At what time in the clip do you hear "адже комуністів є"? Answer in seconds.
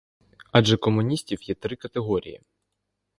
0.51-1.55